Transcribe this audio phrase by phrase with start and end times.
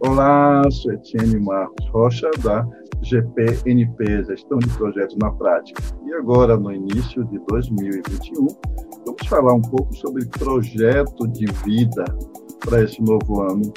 [0.00, 2.64] Olá, sou Etienne Marcos Rocha, da
[3.02, 5.82] GPNP, Gestão de Projetos na Prática.
[6.06, 8.46] E agora, no início de 2021,
[9.04, 12.04] vamos falar um pouco sobre projeto de vida
[12.60, 13.72] para esse novo ano.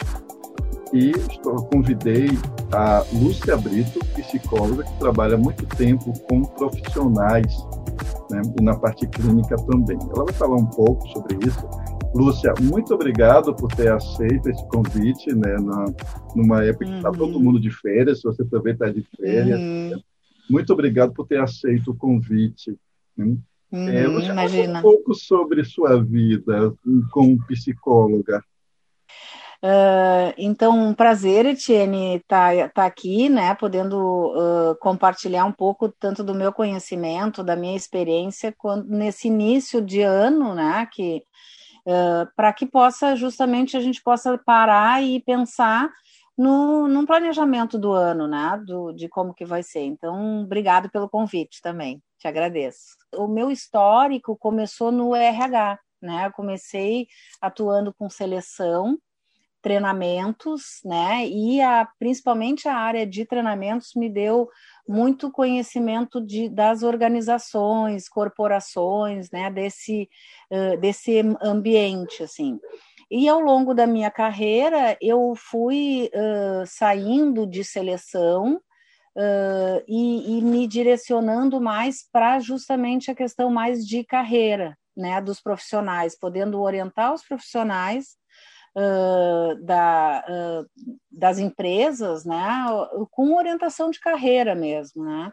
[0.94, 2.28] E estou, convidei
[2.72, 7.52] a Lúcia Brito, psicóloga, que trabalha muito tempo com profissionais
[8.30, 9.98] né, e na parte clínica também.
[10.16, 11.68] Ela vai falar um pouco sobre isso
[12.14, 15.86] Lúcia, muito obrigado por ter aceito esse convite, né, na,
[16.36, 17.18] numa época que está uhum.
[17.18, 19.60] todo mundo de férias, se você também está de férias.
[19.60, 20.02] Uhum.
[20.50, 22.78] Muito obrigado por ter aceito o convite.
[23.16, 23.38] Né?
[23.72, 24.80] Uhum, é, imagina.
[24.80, 26.74] um pouco sobre sua vida
[27.12, 28.44] como psicóloga.
[29.64, 35.88] Uh, então, um prazer, Etienne, estar tá, tá aqui, né, podendo uh, compartilhar um pouco
[35.88, 41.24] tanto do meu conhecimento, da minha experiência, quando, nesse início de ano, né, que
[41.86, 45.90] uh, para que possa justamente a gente possa parar e pensar
[46.38, 48.62] no, no planejamento do ano, né?
[48.66, 49.82] Do, de como que vai ser.
[49.82, 52.96] Então, obrigado pelo convite também, te agradeço.
[53.16, 56.28] O meu histórico começou no RH, né?
[56.28, 57.08] Eu comecei
[57.42, 58.98] atuando com seleção
[59.62, 61.28] treinamentos, né?
[61.28, 64.50] E a, principalmente a área de treinamentos me deu
[64.88, 69.52] muito conhecimento de, das organizações, corporações, né?
[69.52, 70.10] Desse,
[70.52, 72.60] uh, desse ambiente, assim.
[73.10, 80.42] E ao longo da minha carreira, eu fui uh, saindo de seleção uh, e, e
[80.42, 85.22] me direcionando mais para justamente a questão mais de carreira, né?
[85.22, 88.21] Dos profissionais, podendo orientar os profissionais
[88.76, 90.70] uh, da, uh,
[91.12, 92.66] das empresas, né,
[93.12, 95.32] com orientação de carreira mesmo, né.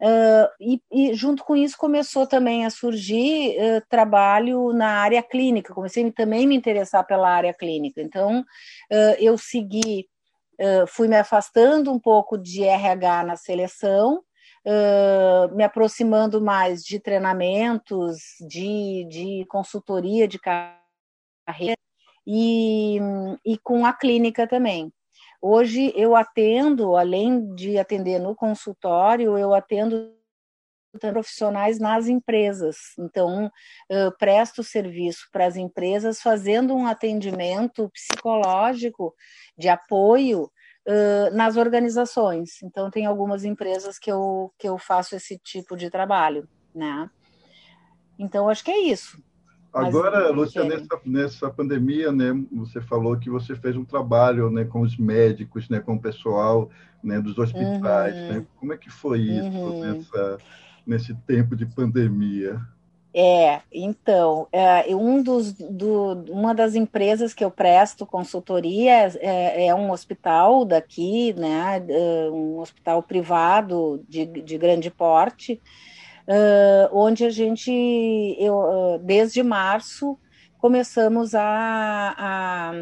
[0.00, 5.74] Uh, e, e, junto com isso começou também a surgir uh, trabalho na área clínica,
[5.74, 8.00] comecei a também me interessar pela área clínica.
[8.00, 10.06] Então, uh, eu segui,
[10.88, 14.24] fui me afastando um pouco de RH na seleção,
[15.54, 18.16] me aproximando mais de treinamentos,
[18.48, 21.76] de, de consultoria de carreira,
[22.30, 22.98] e,
[23.42, 24.92] e com a clínica também.
[25.40, 30.12] Hoje eu atendo, além de atender no consultório, eu atendo
[31.00, 32.76] profissionais nas empresas.
[32.98, 33.50] Então,
[34.18, 39.14] presto serviço para as empresas, fazendo um atendimento psicológico
[39.56, 40.44] de apoio
[40.86, 42.62] uh, nas organizações.
[42.62, 47.08] Então, tem algumas empresas que eu, que eu faço esse tipo de trabalho, né?
[48.18, 49.22] Então, acho que é isso.
[49.72, 54.80] Agora, Lúcia, nessa, nessa pandemia, né, você falou que você fez um trabalho né, com
[54.80, 56.70] os médicos, né, com o pessoal
[57.02, 58.14] né, dos hospitais.
[58.14, 58.28] Uhum.
[58.28, 58.46] Né?
[58.56, 59.80] Como é que foi isso uhum.
[59.80, 60.38] nessa,
[60.86, 62.60] nesse tempo de pandemia?
[63.14, 69.74] É, então, é, um dos, do, uma das empresas que eu presto consultoria é, é
[69.74, 75.60] um hospital daqui, né, é, um hospital privado de, de grande porte,
[76.28, 77.72] uh, onde a gente,
[78.38, 80.18] eu, uh, desde março,
[80.58, 82.72] começamos a, a,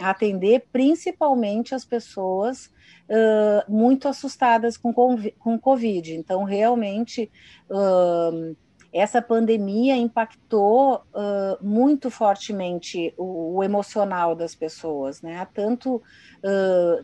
[0.00, 2.70] a, atender principalmente as pessoas
[3.08, 4.92] uh, muito assustadas com,
[5.38, 6.14] com Covid.
[6.14, 7.30] Então, realmente,
[7.70, 8.56] uh,
[8.92, 15.46] essa pandemia impactou uh, muito fortemente o, o, emocional das pessoas, né?
[15.52, 16.02] Tanto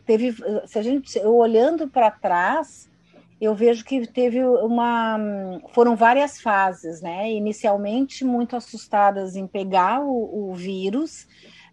[0.07, 0.37] teve,
[0.67, 2.89] se a gente olhando para trás,
[3.43, 5.19] eu vejo que teve uma.
[5.75, 7.29] Foram várias fases, né?
[7.33, 11.27] Inicialmente, muito assustadas em pegar o, o vírus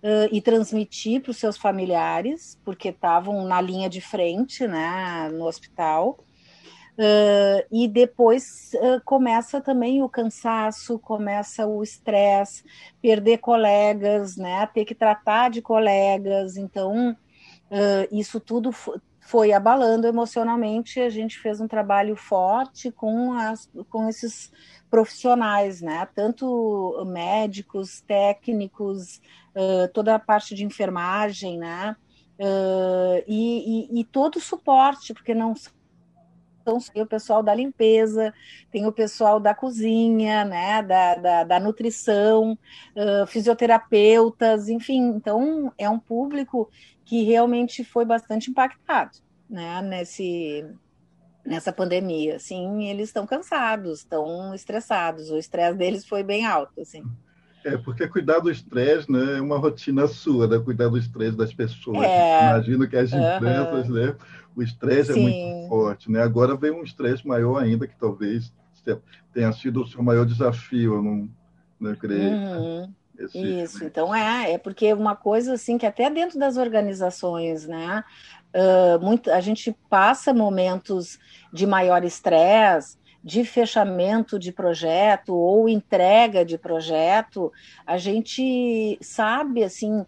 [0.04, 5.46] uh, e transmitir para os seus familiares, porque estavam na linha de frente, né, no
[5.46, 6.18] hospital.
[6.98, 12.64] Uh, e depois uh, começa também o cansaço, começa o estresse,
[13.00, 18.72] perder colegas, né, ter que tratar de colegas, então uh, isso tudo
[19.30, 21.00] foi abalando emocionalmente.
[21.00, 24.52] A gente fez um trabalho forte com, as, com esses
[24.90, 26.08] profissionais, né?
[26.16, 29.22] Tanto médicos, técnicos,
[29.56, 31.96] uh, toda a parte de enfermagem, né?
[32.40, 35.54] Uh, e, e, e, todo o suporte, porque não
[36.62, 38.34] então, tem o pessoal da limpeza,
[38.72, 42.58] tem o pessoal da cozinha, né, da, da, da nutrição,
[42.96, 46.70] uh, fisioterapeutas, enfim, então é um público
[47.10, 49.18] que realmente foi bastante impactado,
[49.50, 50.64] né, nesse,
[51.44, 57.04] nessa pandemia, assim, eles estão cansados, estão estressados, o estresse deles foi bem alto, assim.
[57.66, 61.52] É, porque cuidar do estresse, né, é uma rotina sua, né, cuidar do estresse das
[61.52, 62.04] pessoas.
[62.04, 64.16] É, Imagino que as empresas, né,
[64.56, 68.54] o estresse é muito forte, né, agora vem um estresse maior ainda, que talvez
[69.34, 71.30] tenha sido o seu maior desafio, eu não,
[71.80, 72.30] não creio.
[72.30, 72.94] Uhum.
[73.34, 78.04] Isso, então é, é porque uma coisa assim que até dentro das organizações, né,
[78.54, 81.20] uh, muito, a gente passa momentos
[81.52, 87.52] de maior estresse, de fechamento de projeto ou entrega de projeto,
[87.86, 90.06] a gente sabe, assim,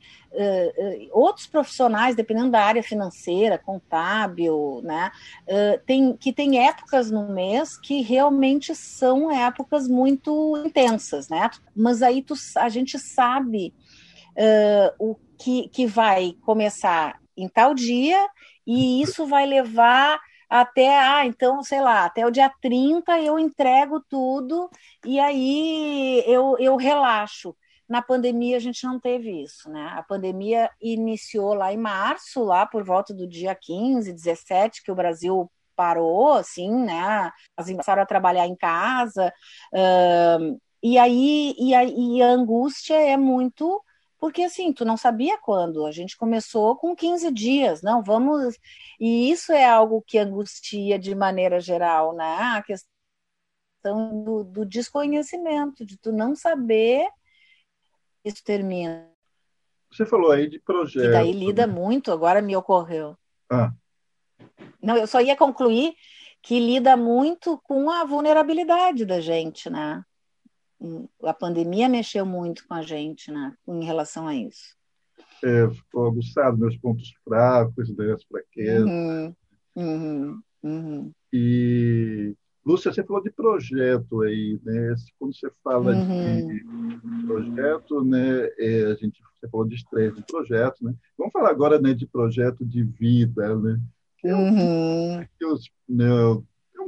[1.11, 5.11] outros profissionais, dependendo da área financeira, contábil, né,
[5.85, 12.21] tem, que tem épocas no mês que realmente são épocas muito intensas, né, mas aí
[12.21, 13.73] tu, a gente sabe
[14.97, 18.25] o que, que vai começar em tal dia
[18.65, 20.19] e isso vai levar
[20.51, 24.69] até, ah, então, sei lá, até o dia 30 eu entrego tudo
[25.05, 27.55] e aí eu, eu relaxo.
[27.87, 29.93] Na pandemia a gente não teve isso, né?
[29.95, 34.95] A pandemia iniciou lá em março, lá por volta do dia 15, 17, que o
[34.95, 37.31] Brasil parou, assim, né?
[37.55, 39.33] As começaram a trabalhar em casa.
[39.73, 43.81] Uh, e aí e a, e a angústia é muito
[44.21, 45.83] porque assim, tu não sabia quando.
[45.83, 48.55] A gente começou com 15 dias, não, vamos.
[48.99, 52.35] E isso é algo que angustia de maneira geral, né?
[52.55, 57.07] A questão do, do desconhecimento, de tu não saber
[58.23, 59.09] isso termina.
[59.91, 61.07] Você falou aí de projeto.
[61.07, 63.17] E daí lida muito, agora me ocorreu.
[63.51, 63.73] Ah.
[64.79, 65.95] Não, eu só ia concluir
[66.43, 70.05] que lida muito com a vulnerabilidade da gente, né?
[71.23, 74.75] A pandemia mexeu muito com a gente, né, em relação a isso.
[75.43, 78.89] É, ficou aguçado meus pontos fracos, né, as fraquezas.
[78.89, 79.35] Uhum,
[79.75, 81.11] uhum, uhum.
[81.33, 82.35] E
[82.65, 84.93] Lúcia, você falou de projeto aí, né?
[85.17, 86.47] Quando você fala uhum.
[86.47, 88.49] de projeto, né?
[88.59, 90.93] É, a gente você falou de estresse de projeto, né?
[91.17, 93.79] Vamos falar agora, né, de projeto de vida, né?
[94.19, 95.25] Que é um,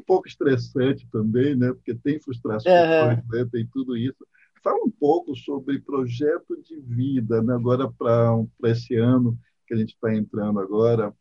[0.04, 1.74] pouco estressante também, né?
[1.74, 3.38] Porque tem frustrações, uhum.
[3.38, 3.48] né?
[3.52, 4.26] tem tudo isso.
[4.64, 7.54] Fala um pouco sobre projeto de vida, né?
[7.54, 11.14] Agora para esse ano que a gente está entrando agora.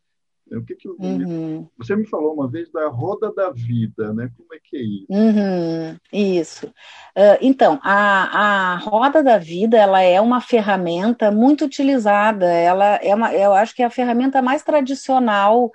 [0.49, 0.59] Né?
[0.59, 1.67] O que que uhum.
[1.77, 4.31] você me falou uma vez da roda da vida, né?
[4.37, 5.07] Como é que é isso?
[5.09, 5.97] Uhum.
[6.13, 6.67] Isso.
[6.67, 12.47] Uh, então, a, a roda da vida ela é uma ferramenta muito utilizada.
[12.47, 15.73] Ela é uma, eu acho que é a ferramenta mais tradicional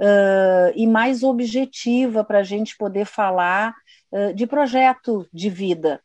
[0.00, 3.74] uh, e mais objetiva para a gente poder falar
[4.10, 6.02] uh, de projeto de vida.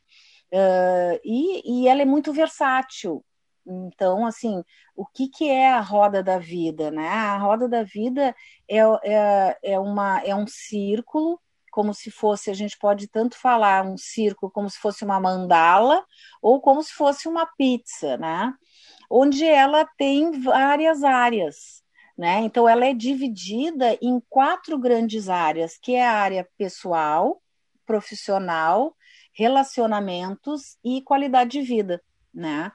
[0.52, 3.24] Uh, e, e ela é muito versátil.
[3.66, 4.64] Então, assim,
[4.96, 6.92] o que, que é a roda da vida?
[6.92, 7.08] Né?
[7.08, 8.36] A roda da vida
[8.70, 11.40] é, é, é, uma, é um círculo,
[11.72, 16.06] como se fosse, a gente pode tanto falar um círculo como se fosse uma mandala,
[16.42, 18.54] ou como se fosse uma pizza, né?
[19.10, 21.85] Onde ela tem várias áreas.
[22.18, 22.40] Né?
[22.40, 27.42] Então, ela é dividida em quatro grandes áreas, que é a área pessoal,
[27.86, 28.96] profissional,
[29.34, 32.02] relacionamentos e qualidade de vida.
[32.34, 32.72] Né?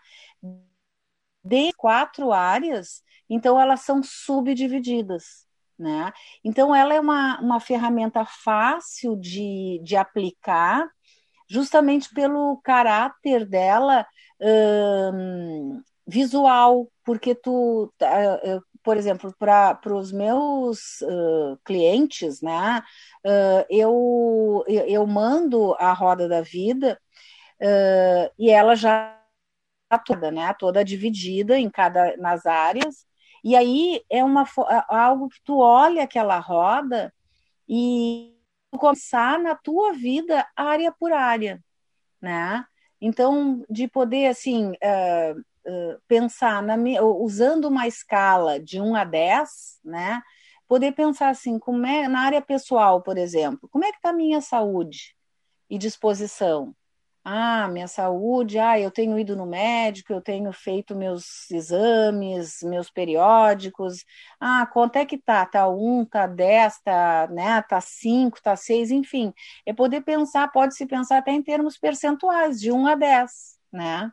[1.42, 5.46] De quatro áreas, então elas são subdivididas.
[5.78, 6.12] Né?
[6.44, 10.86] Então, ela é uma, uma ferramenta fácil de, de aplicar,
[11.48, 14.06] justamente pelo caráter dela
[15.14, 18.10] hum, visual, porque tu, tá,
[18.82, 22.82] por exemplo, para os meus uh, clientes, né,
[23.24, 27.00] uh, eu, eu mando a roda da vida
[27.60, 29.18] uh, e ela já
[30.06, 33.06] toda, né, toda dividida em cada nas áreas.
[33.42, 34.44] E aí é uma
[34.88, 37.12] algo que tu olha aquela roda
[37.68, 38.36] e
[38.78, 41.62] começar na tua vida área por área,
[42.20, 42.64] né?
[43.00, 45.44] Então, de poder assim, uh,
[46.08, 46.76] pensar na,
[47.18, 50.22] usando uma escala de 1 a 10, né?
[50.68, 54.12] Poder pensar assim, como é na área pessoal, por exemplo, como é que está a
[54.12, 55.16] minha saúde
[55.68, 56.74] e disposição?
[57.22, 62.90] Ah, minha saúde, ah, eu tenho ido no médico, eu tenho feito meus exames, meus
[62.90, 64.04] periódicos.
[64.40, 65.44] Ah, quanto é que tá?
[65.44, 69.34] Tá 1, tá 10, tá, né, tá 5, tá 6, enfim.
[69.66, 74.10] É poder pensar, pode se pensar até em termos percentuais, de 1 a 10, né?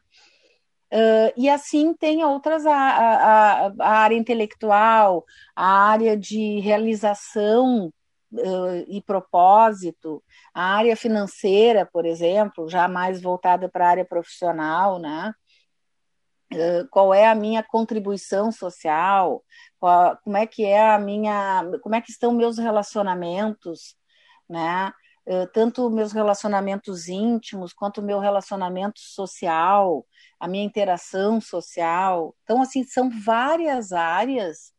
[0.92, 7.92] Uh, e assim tem outras, a, a, a, área intelectual, a área de realização
[8.32, 14.98] uh, e propósito, a área financeira, por exemplo, já mais voltada para a área profissional,
[14.98, 15.34] né?
[16.54, 19.44] Uh, qual é a minha contribuição social,
[19.78, 23.98] qual, como é que é a minha, como é que estão meus relacionamentos,
[24.50, 24.94] né?
[25.52, 30.06] Tanto meus relacionamentos íntimos quanto meu relacionamento social,
[30.40, 32.36] a minha interação social.
[32.44, 34.72] Então, assim, são várias áreas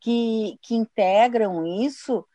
[0.00, 2.26] que, que integram isso,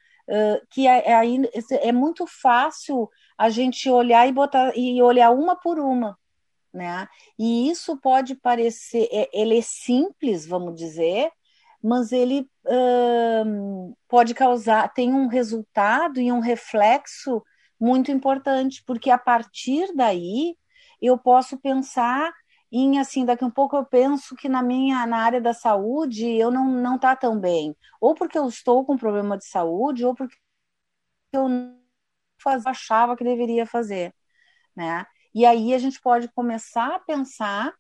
[0.72, 5.80] que é, é, é muito fácil a gente olhar e botar e olhar uma por
[5.80, 6.18] uma,
[6.74, 7.08] né?
[7.38, 11.32] E isso pode parecer, é, ele é simples, vamos dizer,
[11.82, 12.50] mas ele
[14.08, 17.42] pode causar, tem um resultado e um reflexo
[17.80, 20.58] muito importante, porque a partir daí
[21.02, 22.34] eu posso pensar
[22.72, 26.28] em assim, daqui a um pouco eu penso que na minha na área da saúde
[26.28, 30.16] eu não não tá tão bem, ou porque eu estou com problema de saúde, ou
[30.16, 30.36] porque
[31.34, 31.80] eu não
[32.42, 34.14] faz, achava que deveria fazer,
[34.76, 35.06] né?
[35.34, 37.74] E aí a gente pode começar a pensar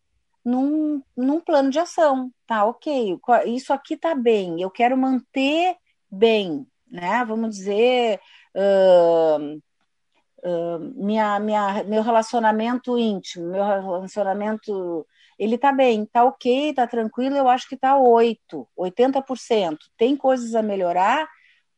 [0.45, 2.65] num, num plano de ação, tá?
[2.65, 5.75] Ok, isso aqui tá bem, eu quero manter
[6.11, 7.23] bem, né?
[7.25, 8.19] Vamos dizer,
[8.55, 9.61] uh,
[10.43, 15.05] uh, minha, minha, meu relacionamento íntimo, meu relacionamento,
[15.37, 19.77] ele tá bem, tá ok, tá tranquilo, eu acho que tá 8, 80%.
[19.97, 21.27] Tem coisas a melhorar?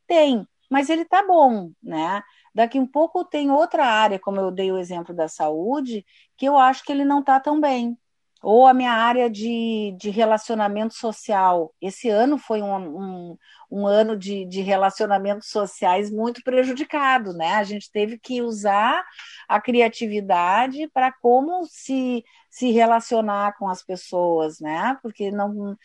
[0.07, 2.21] Tem, mas ele tá bom, né?
[2.53, 6.05] Daqui um pouco tem outra área, como eu dei o exemplo da saúde,
[6.37, 7.97] que eu acho que ele não está tão bem.
[8.41, 11.73] Ou a minha área de, de relacionamento social.
[11.79, 13.37] Esse ano foi um, um,
[13.69, 17.53] um ano de, de relacionamentos sociais muito prejudicado, né?
[17.53, 19.03] A gente teve que usar
[19.47, 24.97] a criatividade para como se, se relacionar com as pessoas, né?
[25.03, 25.77] Porque não,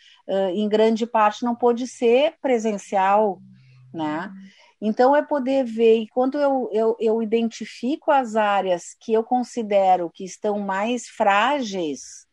[0.53, 3.39] em grande parte não pôde ser presencial,
[3.93, 4.31] né?
[4.79, 10.23] Então, é poder ver, enquanto eu, eu, eu identifico as áreas que eu considero que
[10.23, 12.26] estão mais frágeis,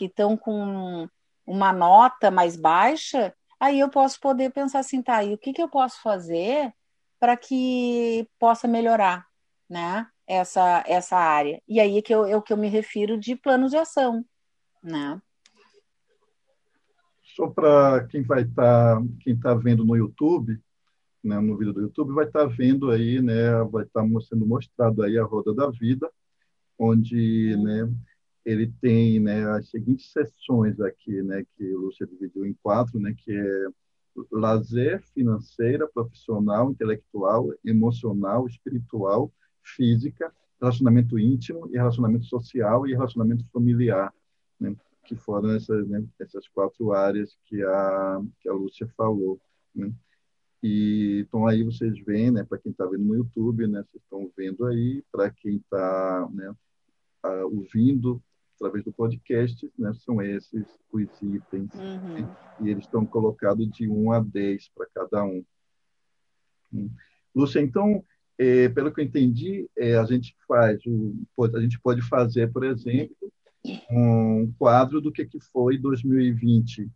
[0.00, 1.06] que estão com
[1.46, 5.60] uma nota mais baixa, aí eu posso poder pensar assim, tá, e o que, que
[5.60, 6.72] eu posso fazer
[7.18, 9.26] para que possa melhorar,
[9.68, 11.60] né, essa, essa área.
[11.68, 14.24] E aí é que eu, é o que eu me refiro de planos de ação,
[14.82, 15.20] né.
[17.36, 20.58] Só para quem vai estar, tá, quem está vendo no YouTube,
[21.22, 24.46] né, no vídeo do YouTube, vai estar tá vendo aí, né, vai estar tá sendo
[24.46, 26.10] mostrado aí a Roda da Vida,
[26.78, 27.86] onde, né,
[28.50, 33.32] ele tem, né, as seguintes sessões aqui, né, que Lúcia dividiu em quatro, né, que
[33.32, 33.66] é
[34.32, 44.12] lazer, financeira, profissional, intelectual, emocional, espiritual, física, relacionamento íntimo e relacionamento social e relacionamento familiar,
[44.58, 49.40] né, que foram essas, né, essas quatro áreas que a que a Lúcia falou,
[49.74, 49.92] né.
[50.62, 54.30] E então aí vocês veem, né, para quem está vendo no YouTube, né, vocês estão
[54.36, 56.52] vendo aí, para quem está né,
[57.44, 58.20] ouvindo
[58.60, 61.72] através do podcast, né, são esses os itens.
[61.74, 62.20] Uhum.
[62.20, 65.42] Né, e eles estão colocados de 1 a 10 para cada um.
[66.72, 66.90] Hum.
[67.34, 68.04] Lúcia, então,
[68.38, 71.14] é, pelo que eu entendi, é, a gente faz, o,
[71.54, 73.32] a gente pode fazer, por exemplo,
[73.90, 76.90] um quadro do que, que foi 2020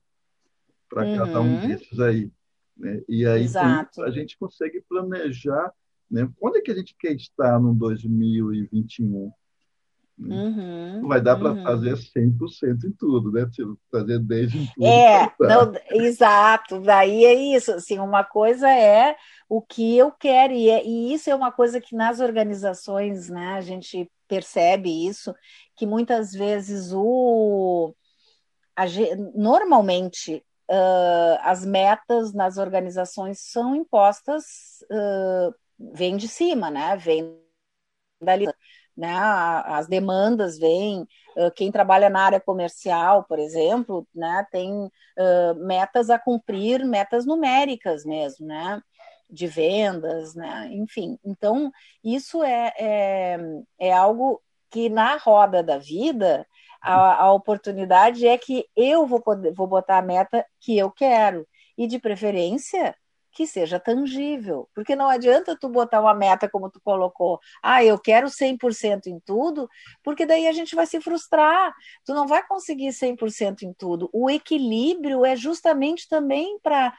[0.88, 1.16] para uhum.
[1.16, 1.68] cada um uhum.
[1.68, 2.30] desses aí.
[2.76, 3.02] Né?
[3.09, 5.73] E aí a gente consegue planejar
[6.11, 6.30] né?
[6.38, 9.33] quando é que a gente quer estar no 2021.
[10.16, 10.37] Né?
[10.37, 11.62] Uhum, não vai dar para uhum.
[11.62, 13.49] fazer 100% em tudo, né?
[13.50, 14.87] Tipo, fazer 10 em tudo.
[14.87, 16.80] É, não, exato.
[16.80, 17.73] Daí é isso.
[17.73, 19.16] Assim, uma coisa é
[19.49, 23.54] o que eu quero, e, é, e isso é uma coisa que nas organizações né,
[23.54, 25.35] a gente percebe isso,
[25.76, 27.94] que muitas vezes o.
[28.76, 28.85] A,
[29.35, 34.44] normalmente uh, as metas nas organizações são impostas,
[34.90, 35.54] uh,
[35.92, 36.97] vem de cima, né?
[36.97, 37.38] Vem
[38.21, 38.47] dali,
[38.96, 39.12] né?
[39.66, 41.06] As demandas vêm.
[41.36, 44.46] Uh, quem trabalha na área comercial, por exemplo, né?
[44.50, 44.90] Tem
[45.58, 48.80] metas a cumprir, metas numéricas mesmo, né?
[49.30, 50.68] De vendas, né?
[50.72, 51.70] Enfim, então
[52.02, 53.38] isso é, é,
[53.78, 56.44] é algo que na roda da vida
[56.84, 61.46] a, a oportunidade é que eu vou, poder, vou botar a meta que eu quero.
[61.78, 62.94] E de preferência
[63.34, 67.98] que seja tangível, porque não adianta tu botar uma meta como tu colocou, ah, eu
[67.98, 69.68] quero 100% em tudo,
[70.02, 71.74] porque daí a gente vai se frustrar,
[72.04, 74.08] tu não vai conseguir 100% em tudo.
[74.12, 76.94] O equilíbrio é justamente também para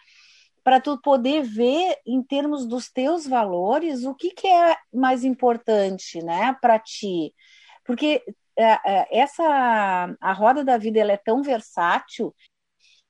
[0.63, 6.23] para tu poder ver em termos dos teus valores o que, que é mais importante,
[6.23, 7.35] né, para ti.
[7.83, 8.23] Porque
[8.57, 12.33] é, é, essa a roda da vida ela é tão versátil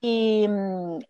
[0.02, 0.48] que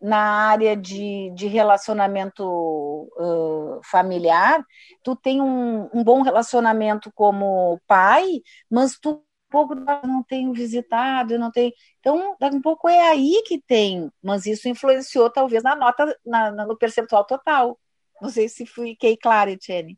[0.02, 4.64] na área de, de relacionamento uh, familiar
[5.04, 11.50] tu tem um, um, bom relacionamento como pai, mas tu pouco não tenho visitado, não
[11.50, 11.72] tenho.
[12.00, 16.52] Então, daqui um pouco é aí que tem, mas isso influenciou talvez na nota, na,
[16.52, 17.80] no percentual total.
[18.22, 19.98] Não sei se fiquei clara, Etienne.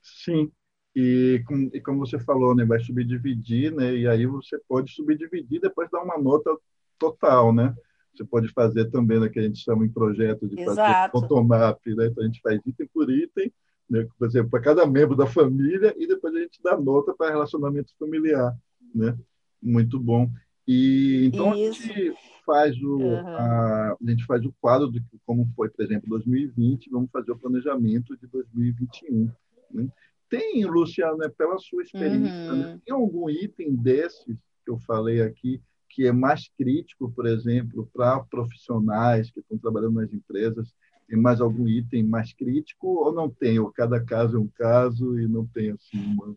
[0.00, 0.52] Sim,
[0.94, 5.90] e, e, como você falou, né, vai subdividir, né, e aí você pode subdividir depois
[5.90, 6.56] dar uma nota
[6.96, 7.74] total, né?
[8.14, 12.06] Você pode fazer também, né, que a gente chama em projeto de fazer photomap, né?
[12.06, 13.52] Então a gente faz item por item,
[13.90, 17.30] né, por exemplo, para cada membro da família e depois a gente dá nota para
[17.30, 18.56] relacionamento familiar,
[18.94, 19.16] né?
[19.60, 20.30] Muito bom.
[20.66, 21.82] E então Isso.
[21.82, 23.26] a gente faz o uhum.
[23.26, 27.38] a, a, gente faz o quadro de como foi, por exemplo, 2020, vamos fazer o
[27.38, 29.30] planejamento de 2021.
[29.70, 29.88] Né?
[30.28, 32.56] Tem, Luciano, né, pela sua experiência, uhum.
[32.56, 35.60] né, tem algum item desses que eu falei aqui
[35.94, 40.74] que é mais crítico, por exemplo, para profissionais que estão trabalhando nas empresas?
[41.08, 43.58] Tem mais algum item mais crítico ou não tem?
[43.58, 46.36] Ou cada caso é um caso e não tem assim uma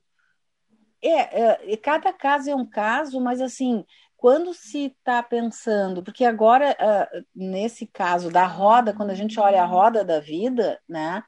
[1.02, 3.86] é, é, cada caso é um caso, mas assim,
[4.16, 9.62] quando se está pensando, porque agora, uh, nesse caso da roda, quando a gente olha
[9.62, 11.24] a roda da vida, né,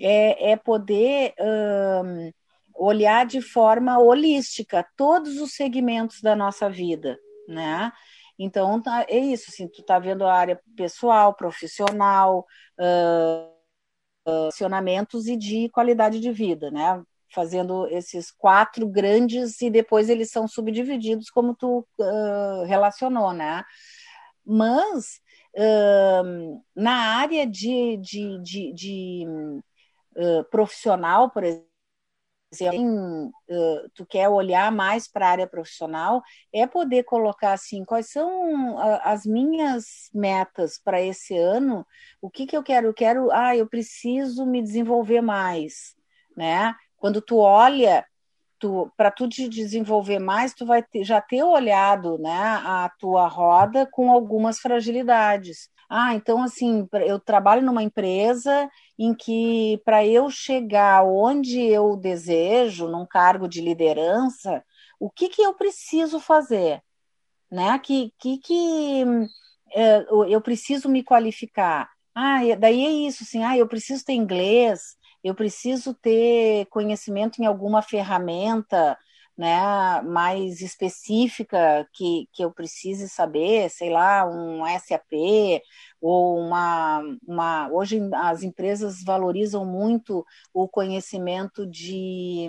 [0.00, 2.32] é, é poder um,
[2.74, 7.16] olhar de forma holística todos os segmentos da nossa vida,
[7.48, 7.92] né?
[8.38, 12.44] Então, tá, é isso, assim, tu tá vendo a área pessoal, profissional,
[12.80, 13.54] uh,
[15.26, 17.02] e de qualidade de vida, né?
[17.34, 23.64] fazendo esses quatro grandes e depois eles são subdivididos como tu uh, relacionou, né?
[24.46, 25.20] Mas
[25.56, 29.26] uh, na área de, de, de, de
[30.16, 31.73] uh, profissional, por exemplo,
[33.94, 39.24] tu quer olhar mais para a área profissional, é poder colocar assim, quais são as
[39.24, 41.86] minhas metas para esse ano,
[42.20, 42.88] o que, que eu quero?
[42.88, 45.96] Eu quero, ah, eu preciso me desenvolver mais,
[46.36, 46.74] né?
[46.96, 48.04] Quando tu olha,
[48.96, 53.86] para tu te desenvolver mais, tu vai ter, já ter olhado né, a tua roda
[53.90, 55.68] com algumas fragilidades.
[55.96, 62.88] Ah, então assim, eu trabalho numa empresa em que para eu chegar onde eu desejo,
[62.88, 64.64] num cargo de liderança,
[64.98, 66.82] o que, que eu preciso fazer?
[67.48, 67.78] Né?
[67.78, 69.04] Que, que, que
[69.72, 71.88] é, eu preciso me qualificar?
[72.12, 77.46] Ah, daí é isso, assim, ah, eu preciso ter inglês, eu preciso ter conhecimento em
[77.46, 78.98] alguma ferramenta
[79.36, 85.12] né, mais específica que, que eu precise saber, sei lá, um SAP
[86.00, 87.68] ou uma, uma.
[87.70, 92.46] Hoje as empresas valorizam muito o conhecimento de,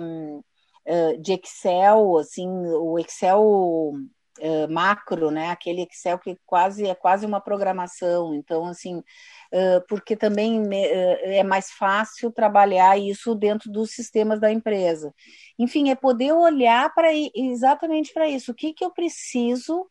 [0.84, 3.92] eh, de Excel, assim, o Excel
[4.38, 5.50] Uh, macro, né?
[5.50, 8.34] Aquele Excel que quase é quase uma programação.
[8.34, 14.50] Então, assim, uh, porque também uh, é mais fácil trabalhar isso dentro dos sistemas da
[14.50, 15.14] empresa.
[15.58, 18.52] Enfim, é poder olhar para exatamente para isso.
[18.52, 19.86] O que, que eu preciso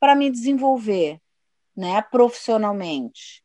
[0.00, 1.20] para me desenvolver,
[1.76, 2.02] né?
[2.02, 3.42] Profissionalmente,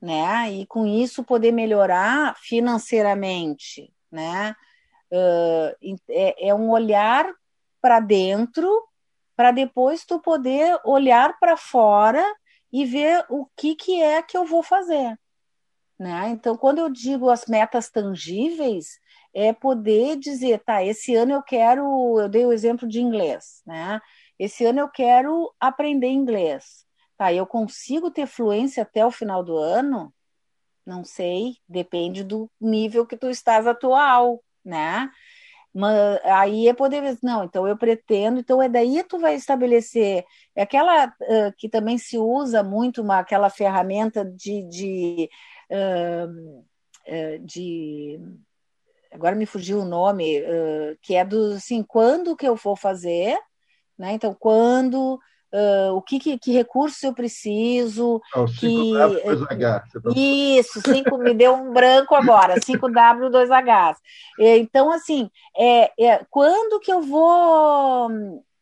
[0.00, 0.52] né?
[0.52, 4.54] E com isso poder melhorar financeiramente, né?
[6.08, 7.26] é, é um olhar
[7.80, 8.89] para dentro
[9.40, 12.22] para depois tu poder olhar para fora
[12.70, 15.18] e ver o que, que é que eu vou fazer.
[15.98, 16.28] Né?
[16.28, 19.00] Então, quando eu digo as metas tangíveis,
[19.32, 23.98] é poder dizer, tá, esse ano eu quero, eu dei o exemplo de inglês, né?
[24.38, 26.84] Esse ano eu quero aprender inglês.
[27.16, 30.12] Tá, eu consigo ter fluência até o final do ano?
[30.84, 35.10] Não sei, depende do nível que tu estás atual, né?
[35.72, 40.24] Mas aí é poder ver, não, então eu pretendo, então é daí tu vai estabelecer
[40.56, 45.30] é aquela uh, que também se usa muito uma, aquela ferramenta de, de,
[45.70, 46.64] uh,
[47.44, 48.20] de
[49.12, 50.40] agora me fugiu o nome,
[51.02, 53.36] que é do assim, quando que eu vou fazer,
[53.98, 54.12] né?
[54.12, 55.18] Então, quando
[55.52, 58.22] Uh, o que, que, que recursos eu preciso.
[58.36, 63.96] Oh, que, h tá Isso, 5 me deu um branco agora, 5W2H.
[64.38, 68.08] Então, assim, é, é, quando que eu vou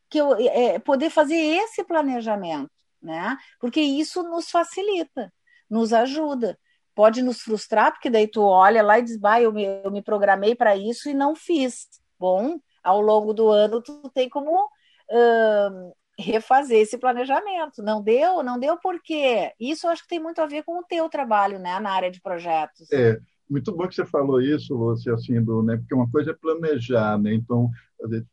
[0.09, 2.71] que eu, é, poder fazer esse planejamento,
[3.03, 3.37] né?
[3.61, 5.33] Porque isso nos facilita,
[5.69, 6.59] nos ajuda.
[6.95, 10.03] Pode nos frustrar, porque daí tu olha lá e diz, bah, eu me, eu me
[10.03, 11.87] programei para isso e não fiz.
[12.19, 17.83] Bom, ao longo do ano tu tem como uh, refazer esse planejamento.
[17.83, 18.43] Não deu?
[18.43, 19.53] Não deu por quê?
[19.59, 22.11] Isso eu acho que tem muito a ver com o teu trabalho, né, na área
[22.11, 22.91] de projetos.
[22.93, 26.35] É, muito bom que você falou isso, você assim, do, né, porque uma coisa é
[26.35, 27.33] planejar, né?
[27.33, 27.71] Então,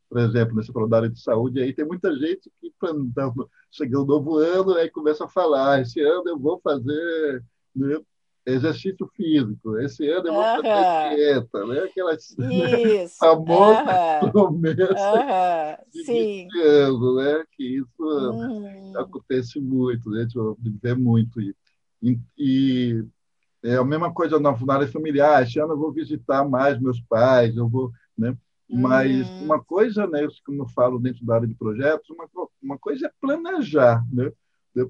[0.10, 2.74] por exemplo, nesse falou da área de saúde, aí tem muita gente que
[3.14, 3.32] tá,
[3.72, 7.44] chega o novo ano né, começa a falar, esse ano eu vou fazer
[7.76, 7.98] né,
[8.46, 9.78] exercício físico.
[9.80, 11.16] Esse ano eu vou fazer uhum.
[11.16, 11.80] dieta, né?
[11.80, 14.32] Aquelas né, famosas uhum.
[14.32, 14.96] promessas
[15.92, 16.48] de Sim.
[16.64, 17.44] ano, né?
[17.56, 18.94] Que isso uhum.
[18.98, 20.22] acontece muito, né?
[20.22, 21.58] A gente vê muito isso.
[22.02, 23.04] E, e,
[23.64, 25.44] é a mesma coisa na, na área familiar.
[25.44, 28.38] Esse ano eu vou visitar mais meus pais, eu vou, né?
[28.70, 29.44] Mas uhum.
[29.44, 32.28] uma coisa, né, como eu falo dentro da área de projetos, uma,
[32.62, 34.32] uma coisa é planejar, né?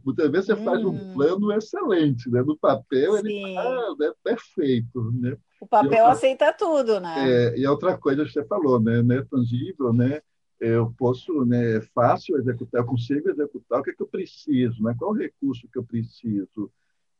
[0.03, 0.63] Muitas vezes você hum.
[0.63, 1.13] faz um hum.
[1.13, 2.41] plano excelente, né?
[2.41, 3.19] No papel Sim.
[3.19, 5.37] ele ah, é perfeito, né?
[5.61, 7.15] O papel outra, aceita tudo, né?
[7.17, 9.01] É, e outra coisa que você falou, né?
[9.01, 10.21] Não é tangível, né?
[10.59, 14.81] eu posso, né, é fácil executar, eu consigo executar o que, é que eu preciso,
[14.81, 14.95] né?
[14.97, 16.71] qual o recurso que eu preciso.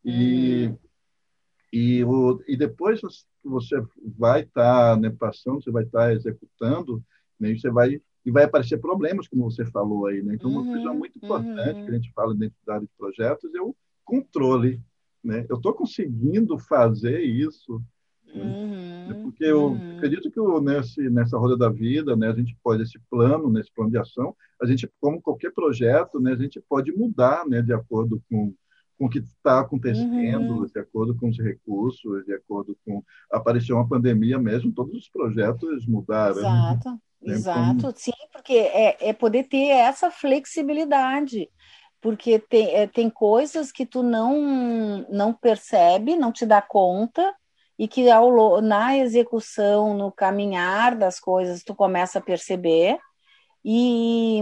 [0.04, 0.78] E, uhum.
[1.74, 3.02] e, o, e depois
[3.44, 3.76] você
[4.18, 7.04] vai estar tá, né, passando, você vai estar tá executando,
[7.40, 10.22] né, e você vai e vai aparecer problemas, como você falou aí.
[10.24, 10.36] Né?
[10.36, 11.86] Então, uma coisa uhum, muito importante uhum.
[11.86, 14.82] que a gente fala dentro da área de projetos é o controle.
[15.24, 15.46] Né?
[15.50, 17.82] Eu estou conseguindo fazer isso
[18.36, 19.98] Uhum, Porque eu uhum.
[19.98, 23.92] acredito que nesse, nessa roda da vida, né, a gente pode, esse plano, nesse plano
[23.92, 28.22] de ação, a gente, como qualquer projeto, né, a gente pode mudar né, de acordo
[28.30, 28.54] com,
[28.98, 30.66] com o que está acontecendo, uhum.
[30.66, 33.04] de acordo com os recursos, de acordo com.
[33.32, 36.38] Apareceu uma pandemia mesmo, todos os projetos mudaram.
[36.38, 36.90] Exato,
[37.22, 37.34] né?
[37.34, 37.94] exato.
[37.96, 41.50] Sim, porque é, é poder ter essa flexibilidade
[42.06, 47.34] porque tem, é, tem coisas que tu não não percebe, não te dá conta,
[47.80, 53.00] e que ao, na execução, no caminhar das coisas, tu começa a perceber.
[53.68, 54.40] E,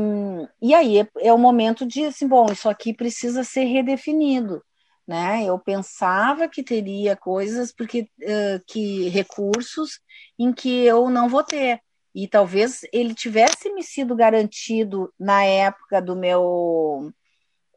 [0.61, 4.61] e aí é, é o momento de assim, bom, isso aqui precisa ser redefinido.
[5.07, 5.45] Né?
[5.45, 10.01] Eu pensava que teria coisas porque uh, que recursos
[10.37, 11.79] em que eu não vou ter
[12.13, 17.11] e talvez ele tivesse me sido garantido na época do meu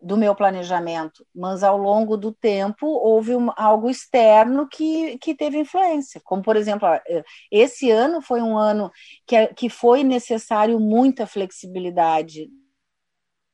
[0.01, 5.59] do meu planejamento, mas ao longo do tempo houve um, algo externo que, que teve
[5.59, 8.91] influência, como por exemplo, eh, esse ano foi um ano
[9.27, 12.49] que, que foi necessário muita flexibilidade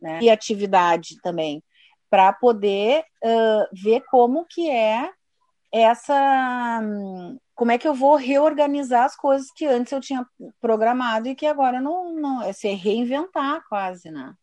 [0.01, 1.63] né, e atividade também,
[2.11, 5.11] para poder uh, ver como que é
[5.73, 6.83] essa
[7.55, 10.27] como é que eu vou reorganizar as coisas que antes eu tinha
[10.61, 14.35] programado e que agora não, não é se reinventar quase, né?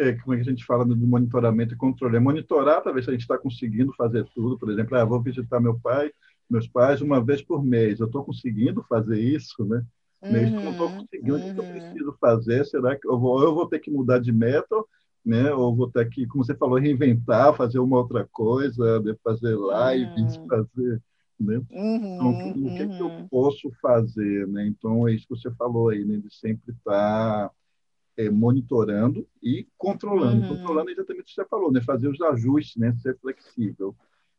[0.00, 2.16] É, como é que a gente fala do monitoramento e controle?
[2.16, 4.58] É monitorar para ver se a gente está conseguindo fazer tudo.
[4.58, 6.10] Por exemplo, ah, vou visitar meu pai,
[6.48, 8.00] meus pais uma vez por mês.
[8.00, 9.84] Eu estou conseguindo fazer isso, né?
[10.22, 11.50] Uhum, Mesmo que não estou conseguindo, uhum.
[11.50, 11.72] o que eu uhum.
[11.72, 12.64] preciso fazer?
[12.66, 14.86] Será que eu vou, eu vou ter que mudar de método,
[15.24, 15.52] né?
[15.52, 20.46] Ou vou ter que, como você falou, reinventar, fazer uma outra coisa, fazer lives, uhum.
[20.48, 21.02] fazer
[21.40, 21.62] né?
[21.70, 23.28] Uhum, então, o que, é que, eu uhum.
[23.28, 24.66] posso fazer, né?
[24.66, 26.18] Então é isso que você falou aí, né?
[26.18, 27.50] De sempre estar tá
[28.16, 30.42] é, monitorando e controlando.
[30.42, 30.56] Uhum.
[30.56, 31.80] Controlando exatamente o que você falou, né?
[31.80, 32.94] fazer os ajustes, né?
[33.00, 33.94] ser flexível.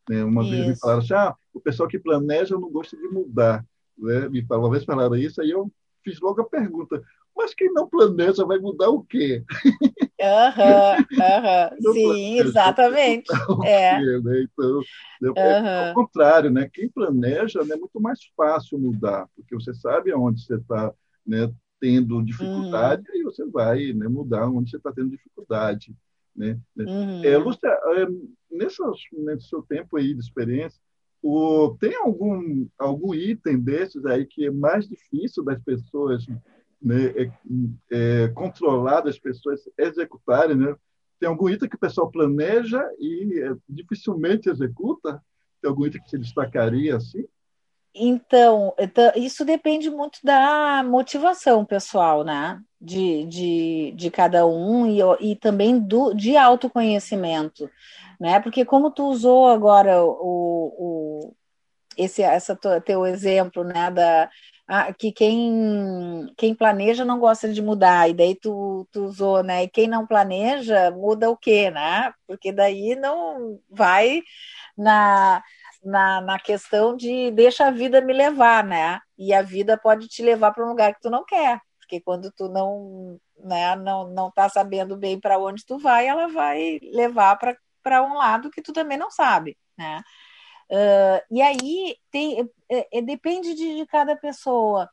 [0.10, 0.24] Né?
[0.24, 0.52] Uma isso.
[0.52, 3.66] vez me falaram assim, ah, o pessoal que planeja não gosta de mudar.
[3.98, 4.30] Né?
[4.30, 5.72] Me falaram, uma vez falaram isso, aí eu
[6.04, 7.02] fiz logo a pergunta,
[7.36, 9.44] mas quem não planeja vai mudar o quê?
[10.22, 13.32] Aham, uhum, sim, planeja, exatamente.
[13.66, 14.00] É.
[14.00, 14.44] Quê, né?
[14.44, 14.82] Então,
[15.22, 15.34] uhum.
[15.36, 16.70] é, ao contrário, né?
[16.72, 20.94] quem planeja né, é muito mais fácil mudar, porque você sabe aonde você está
[21.26, 21.52] né,
[21.82, 23.16] tendo dificuldade, uhum.
[23.16, 25.94] aí você vai né, mudar onde você está tendo dificuldade.
[26.36, 26.58] Né?
[26.78, 27.26] Uhum.
[27.26, 28.08] É, Lúcia, é,
[28.52, 30.80] nesse, nesse seu tempo aí de experiência,
[31.24, 36.26] o, tem algum, algum item desses aí que é mais difícil das pessoas
[36.82, 37.32] né, é,
[37.92, 40.56] é, controlar, das pessoas executarem?
[40.56, 40.76] Né?
[41.20, 45.22] Tem algum item que o pessoal planeja e é, dificilmente executa?
[45.60, 47.26] Tem algum item que se destacaria assim?
[47.94, 52.62] Então, então, isso depende muito da motivação pessoal, né?
[52.80, 55.00] De, de, de cada um e,
[55.32, 57.70] e também do, de autoconhecimento,
[58.20, 58.40] né?
[58.40, 60.74] Porque como tu usou agora o,
[61.28, 61.36] o
[61.98, 63.92] esse essa teu exemplo, né?
[63.92, 64.30] Da,
[64.98, 69.64] que quem, quem planeja não gosta de mudar, e daí tu, tu usou, né?
[69.64, 72.14] E quem não planeja muda o quê, né?
[72.26, 74.22] Porque daí não vai
[74.78, 75.44] na
[75.84, 79.00] na, na questão de deixa a vida me levar, né?
[79.18, 82.32] E a vida pode te levar para um lugar que tu não quer, porque quando
[82.32, 87.38] tu não, né, não, não tá sabendo bem para onde tu vai, ela vai levar
[87.84, 90.02] para um lado que tu também não sabe, né?
[90.70, 94.90] Uh, e aí tem, é, é, depende de, de, cada pessoa,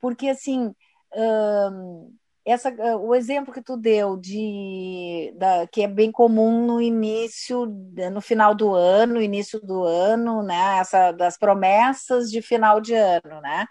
[0.00, 0.74] porque assim.
[1.12, 2.12] Uh,
[2.46, 7.66] essa, eh, o exemplo que tu deu de da, que é bem comum no início,
[8.12, 10.78] no final do ano, início do ano, né?
[10.78, 13.66] Essa das promessas de final de ano, né?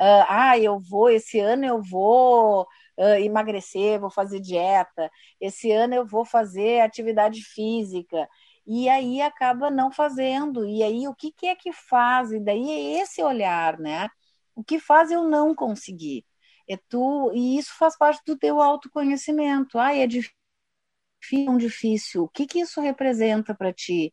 [0.00, 2.62] Uh, ah, eu vou esse ano eu vou
[2.98, 5.10] uh, emagrecer, vou fazer dieta.
[5.40, 8.28] Esse ano eu vou fazer atividade física.
[8.66, 10.66] E aí acaba não fazendo.
[10.66, 12.32] E aí o que, que é que faz?
[12.32, 14.08] E daí é esse olhar, né?
[14.54, 16.24] O que faz eu não conseguir?
[16.70, 19.76] É tu, e isso faz parte do teu autoconhecimento.
[19.76, 22.24] Ah, é difícil, difícil.
[22.24, 24.12] O que, que isso representa para ti?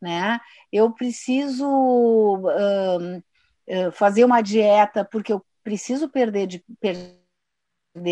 [0.00, 0.38] Né?
[0.70, 7.18] Eu preciso uh, fazer uma dieta porque eu preciso perder de perder,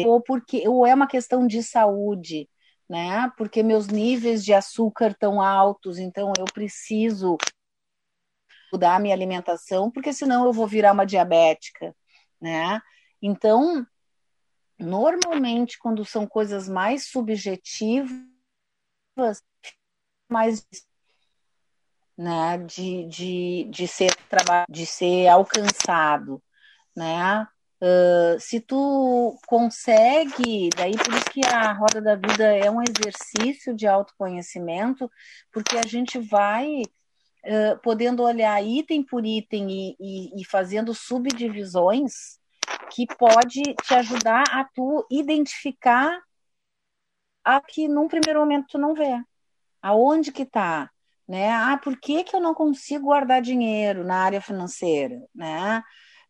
[0.07, 2.49] ou porque ou é uma questão de saúde,
[2.89, 3.31] né?
[3.37, 7.37] Porque meus níveis de açúcar estão altos, então eu preciso
[8.73, 11.95] mudar a minha alimentação, porque senão eu vou virar uma diabética,
[12.41, 12.81] né?
[13.27, 13.87] Então,
[14.79, 18.21] normalmente, quando são coisas mais subjetivas,
[20.31, 20.67] mais
[22.19, 24.11] né, de, de, de ser
[24.69, 26.43] de ser alcançado,
[26.95, 27.49] né?
[27.81, 33.75] Uh, se tu consegue, daí por isso que a roda da vida é um exercício
[33.75, 35.11] de autoconhecimento,
[35.51, 42.44] porque a gente vai uh, podendo olhar item por item e, e, e fazendo subdivisões
[42.91, 46.21] que pode te ajudar a tu identificar
[47.45, 49.21] a que num primeiro momento tu não vê.
[49.83, 50.91] Aonde que está?
[51.29, 51.51] Né?
[51.51, 55.21] Ah, por que, que eu não consigo guardar dinheiro na área financeira?
[55.35, 55.83] Né?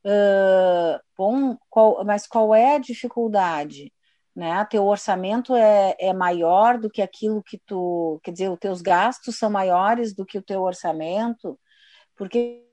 [0.04, 3.92] Uh, bom, qual, mas qual é a dificuldade?
[4.34, 4.64] Né?
[4.66, 8.20] Teu orçamento é, é maior do que aquilo que tu.
[8.22, 11.58] Quer dizer, os teus gastos são maiores do que o teu orçamento?
[12.16, 12.64] Por que,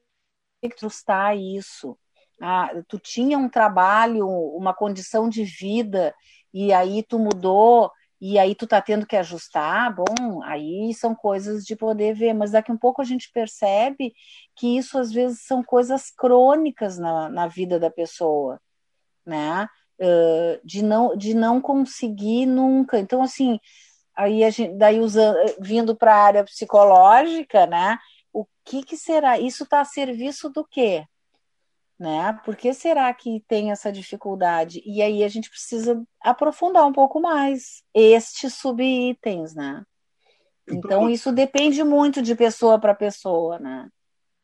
[0.61, 1.97] que tu está isso?
[2.41, 6.13] Ah, tu tinha um trabalho, uma condição de vida,
[6.53, 11.65] e aí tu mudou, e aí tu tá tendo que ajustar, bom, aí são coisas
[11.65, 14.13] de poder ver, mas daqui um pouco a gente percebe
[14.55, 18.61] que isso às vezes são coisas crônicas na, na vida da pessoa,
[19.25, 19.67] né?
[19.99, 22.99] Uh, de, não, de não conseguir nunca.
[22.99, 23.59] Então, assim,
[24.15, 27.97] aí a gente, daí usando, vindo para a área psicológica, né?
[28.33, 29.39] O que, que será?
[29.39, 31.05] Isso está a serviço do quê?
[32.01, 32.33] Né?
[32.43, 34.81] Por que será que tem essa dificuldade?
[34.83, 39.85] E aí a gente precisa aprofundar um pouco mais estes subitens, né?
[40.67, 43.87] Então, então isso depende muito de pessoa para pessoa, né?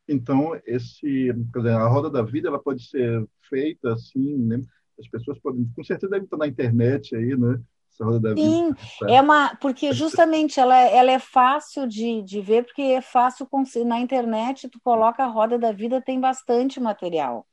[0.08, 4.62] Então esse, dizer, a roda da vida ela pode ser feita assim, né?
[4.96, 7.60] As pessoas podem, com certeza devem estar na internet aí, né?
[7.98, 9.10] Da Sim, vida, tá?
[9.10, 13.48] é uma, porque justamente ela, é, ela é fácil de, de ver, porque é fácil
[13.84, 17.44] na internet, tu coloca a roda da vida, tem bastante material.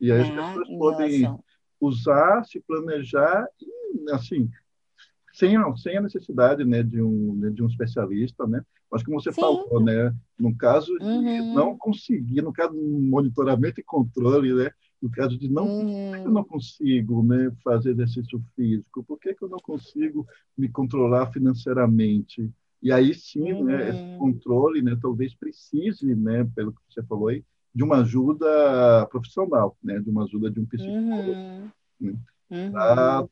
[0.00, 1.38] E aí as é, pessoas podem
[1.80, 4.50] usar, se planejar e, assim,
[5.32, 8.62] sem, sem a necessidade né, de, um, né, de um especialista, né?
[8.90, 9.40] Mas como você Sim.
[9.40, 10.14] falou, né?
[10.38, 11.54] No caso de uhum.
[11.54, 14.70] não conseguir, no caso do monitoramento e controle, né?
[15.00, 19.04] No caso de não, por que eu não consigo né, fazer exercício físico?
[19.04, 20.26] Por que, que eu não consigo
[20.56, 22.50] me controlar financeiramente?
[22.82, 24.18] E aí sim, né, esse uhum.
[24.18, 29.98] controle, né, talvez precise, né, pelo que você falou aí, de uma ajuda profissional, né?
[29.98, 31.32] de uma ajuda de um psicólogo.
[31.32, 31.70] Uhum.
[32.00, 32.14] Né?
[32.50, 33.28] Uhum.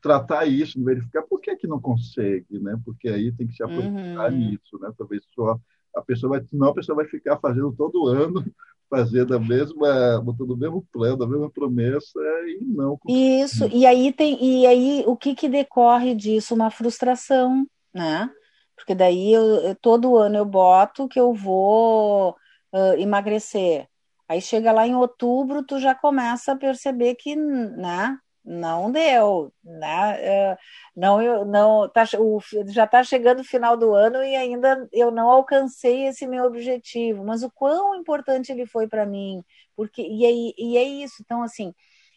[0.00, 2.80] Tratar isso, verificar por que, que não consegue, né?
[2.84, 4.38] porque aí tem que se aprofundar uhum.
[4.38, 4.78] nisso.
[4.80, 4.90] Né?
[4.98, 5.60] Talvez só
[5.94, 8.44] a pessoa vai, não a pessoa vai ficar fazendo todo ano,
[8.90, 12.98] fazendo a mesma, botando o mesmo plano, a mesma promessa e não.
[13.08, 16.54] Isso, e aí tem, e aí o que que decorre disso?
[16.54, 18.30] Uma frustração, né?
[18.76, 22.36] Porque daí eu, todo ano eu boto que eu vou
[22.72, 23.88] uh, emagrecer.
[24.28, 30.52] Aí chega lá em outubro, tu já começa a perceber que, né, não deu, né?
[30.54, 30.58] Uh,
[30.94, 35.30] não, não, tá, o, já está chegando o final do ano e ainda eu não
[35.30, 37.24] alcancei esse meu objetivo.
[37.24, 39.42] Mas o quão importante ele foi para mim,
[39.76, 41.16] porque e, aí, e é isso.
[41.22, 41.74] Então, assim,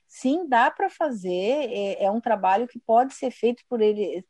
[0.07, 1.29] sim, dá para fazer.
[1.71, 4.25] É, é um trabalho que pode ser feito por ele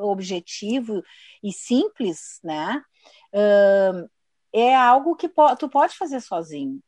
[0.00, 1.02] objetivo
[1.42, 2.82] e simples, né?
[4.52, 6.80] É algo que po tu pode fazer sozinho.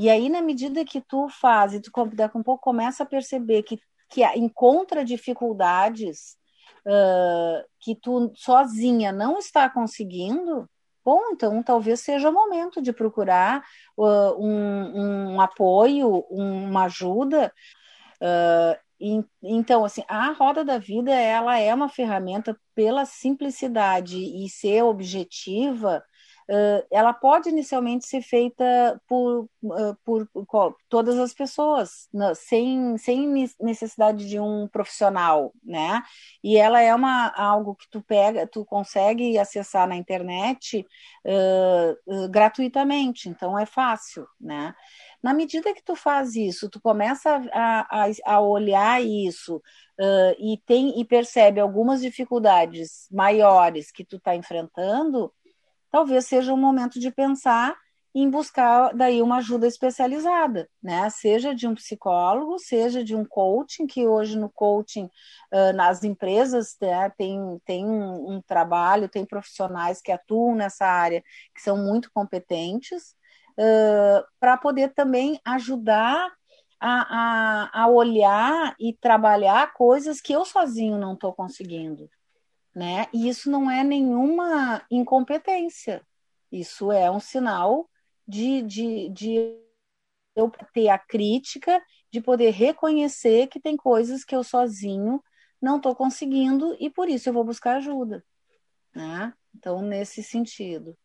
[0.00, 3.62] E aí, na medida que tu faz e tu daqui um pouco começa a perceber
[3.62, 6.38] que, que encontra dificuldades
[6.86, 10.66] uh, que tu sozinha não está conseguindo,
[11.04, 13.62] bom, então talvez seja o momento de procurar
[13.94, 17.52] uh, um, um, apoio, uma ajuda.
[18.22, 24.82] Uh, então, assim, a roda da vida ela é uma ferramenta pela simplicidade e ser
[24.82, 26.02] objetiva
[26.90, 29.48] ela pode inicialmente ser feita por,
[30.04, 30.28] por,
[30.88, 36.02] todas as pessoas, sem, sem necessidade de um profissional, né?
[36.42, 40.84] E ela é uma, algo que tu pega, tu consegue acessar na internet
[41.24, 44.74] uh, gratuitamente, então é fácil, né?
[45.22, 50.58] Na medida que tu faz isso, tu começa a, a, a olhar isso uh, e
[50.66, 55.30] tem e percebe algumas dificuldades maiores que tu está enfrentando,
[55.90, 57.76] talvez seja um momento de pensar
[58.14, 61.08] em buscar daí uma ajuda especializada, né?
[61.10, 65.08] Seja de um psicólogo, seja de um coaching, que hoje no coaching
[65.52, 71.22] uh, nas empresas né, tem, tem um, um, trabalho, tem profissionais que atuam nessa área
[71.54, 73.14] que são muito competentes,
[73.56, 76.32] uh, para poder também ajudar
[76.80, 82.10] a, a, a olhar e trabalhar coisas que eu sozinho não estou conseguindo
[82.74, 83.06] né?
[83.12, 86.06] E isso não é nenhuma incompetência,
[86.50, 87.88] isso é um sinal
[88.26, 89.56] de, de, de
[90.36, 95.22] eu ter a crítica de poder reconhecer que tem coisas que eu sozinho
[95.60, 98.24] não estou conseguindo e por isso eu vou buscar ajuda,
[98.94, 99.32] né?
[99.54, 100.96] Então, nesse sentido.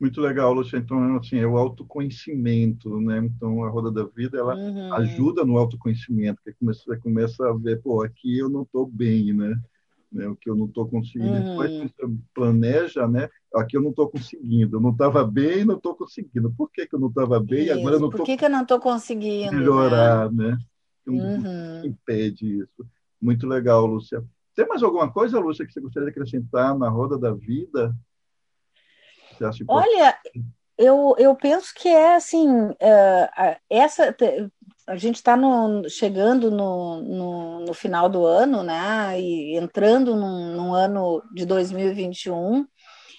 [0.00, 0.76] Muito legal, Lúcia.
[0.76, 3.18] Então, assim, é o autoconhecimento, né?
[3.18, 4.92] Então, a Roda da Vida, ela uhum.
[4.94, 9.54] ajuda no autoconhecimento, que você começa a ver, pô, aqui eu não estou bem, né?
[10.14, 10.28] Né?
[10.28, 11.32] O que eu não estou conseguindo.
[11.32, 11.50] Uhum.
[11.50, 13.28] Depois você planeja, né?
[13.54, 14.76] Aqui eu não estou conseguindo.
[14.76, 16.52] Eu não estava bem, não estou conseguindo.
[16.56, 17.64] Por que, que eu não estava bem?
[17.64, 17.72] Isso.
[17.72, 20.50] Agora eu não Por que, que eu não estou conseguindo melhorar, né?
[20.50, 20.58] né?
[21.06, 21.84] Uhum.
[21.84, 22.86] impede isso.
[23.20, 24.24] Muito legal, Lúcia.
[24.54, 27.94] Tem mais alguma coisa, Lúcia, que você gostaria de acrescentar na Roda da Vida?
[29.68, 30.16] Olha,
[30.78, 34.14] eu, eu penso que é assim, uh, essa
[34.86, 35.36] a gente está
[35.88, 39.18] chegando no, no, no, final do ano, né?
[39.18, 42.66] E entrando num, num ano de 2021,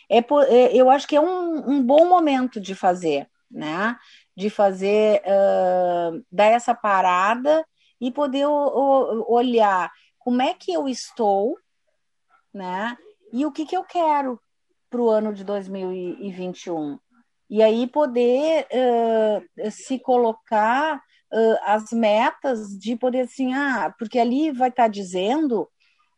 [0.09, 3.97] é, é, eu acho que é um, um, bom momento de fazer, né?
[4.35, 7.65] De fazer uh, dar essa parada
[7.99, 11.57] e poder o, o, olhar como é que eu estou,
[12.53, 12.95] né?
[13.33, 14.39] E o que, que eu quero
[14.89, 16.99] para o ano de 2021.
[17.49, 21.01] E aí poder uh, se colocar
[21.35, 25.69] uh, as metas de poder assim, ah, porque ali vai estar tá dizendo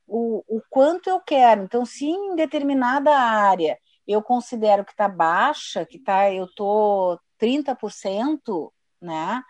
[0.06, 1.64] o, o quanto eu quero.
[1.64, 8.72] Então, se em determinada área eu considero que está baixa, que tá, eu estou 30%,
[9.02, 9.44] né?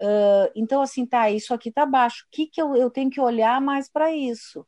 [0.00, 2.24] Uh, então, assim, tá, isso aqui está baixo.
[2.24, 4.66] O que, que eu, eu tenho que olhar mais para isso?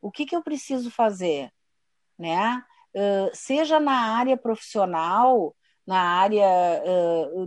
[0.00, 1.52] O que, que eu preciso fazer?
[2.18, 2.62] Né?
[2.94, 5.54] Uh, seja na área profissional,
[5.88, 6.46] na área
[6.84, 7.46] uh,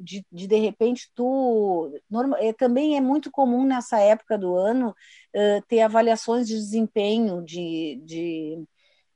[0.00, 4.94] de, de, de repente tu normal, é, também é muito comum nessa época do ano
[5.34, 8.64] uh, ter avaliações de desempenho de, de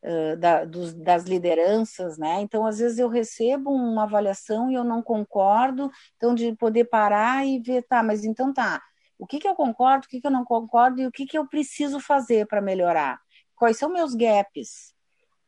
[0.04, 2.42] uh, da, dos, das lideranças, né?
[2.42, 7.46] Então às vezes eu recebo uma avaliação e eu não concordo, então de poder parar
[7.46, 8.82] e ver, tá, mas então tá,
[9.18, 11.38] o que que eu concordo, o que que eu não concordo e o que que
[11.38, 13.18] eu preciso fazer para melhorar?
[13.56, 14.92] Quais são meus gaps,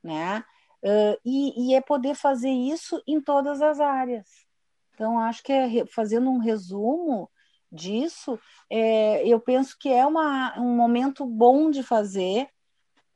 [0.02, 0.42] né?
[0.82, 4.28] Uh, e, e, é poder fazer isso em todas as áreas.
[4.94, 7.30] Então, acho que é, fazendo um resumo
[7.70, 12.48] disso, é, eu penso que é uma, um momento bom de fazer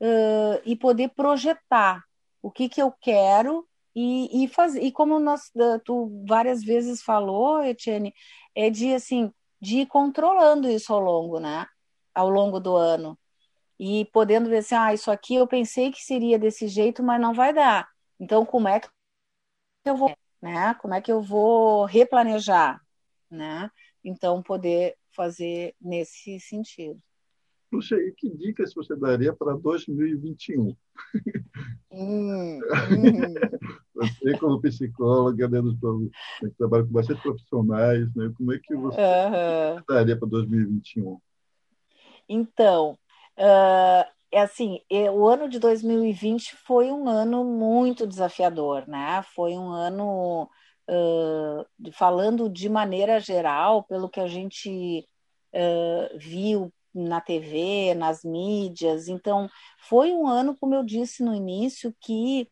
[0.00, 2.04] uh, e poder projetar
[2.40, 4.82] o que, que eu quero e, e fazer.
[4.82, 5.50] E como nós,
[5.84, 8.14] tu várias vezes falou, Etienne,
[8.54, 11.66] é de assim de ir controlando isso ao longo, né?
[12.14, 13.18] Ao longo do ano
[13.78, 17.34] e podendo ver assim, ah, isso aqui eu pensei que seria desse jeito, mas não
[17.34, 17.88] vai dar.
[18.18, 18.88] Então, como é que
[19.84, 20.74] eu vou, né?
[20.74, 22.80] Como é que eu vou replanejar,
[23.30, 23.70] né?
[24.02, 27.00] Então, poder fazer nesse sentido.
[27.70, 30.76] Puxa, e que dicas você daria para 2021?
[31.90, 32.60] Hum, hum.
[33.94, 35.60] você, como psicóloga, né,
[36.40, 39.82] que trabalha com bastante profissionais, né, como é que você uhum.
[39.88, 41.18] daria para 2021?
[42.28, 42.96] Então,
[43.36, 44.80] É assim,
[45.14, 49.22] o ano de 2020 foi um ano muito desafiador, né?
[49.34, 50.50] Foi um ano,
[50.90, 55.08] uh, falando de maneira geral, pelo que a gente
[55.54, 59.08] uh, viu na TV, nas mídias.
[59.08, 62.50] Então, foi um ano, como eu disse no início, que